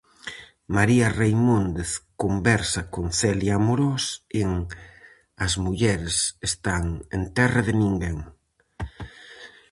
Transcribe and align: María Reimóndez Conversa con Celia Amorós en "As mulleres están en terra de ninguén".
María 0.75 1.07
Reimóndez 1.19 1.89
Conversa 2.23 2.81
con 2.93 3.05
Celia 3.19 3.53
Amorós 3.59 4.03
en 4.43 4.51
"As 5.45 5.53
mulleres 5.65 6.15
están 6.49 6.83
en 7.15 7.21
terra 7.37 7.61
de 7.67 7.73
ninguén". 7.83 8.17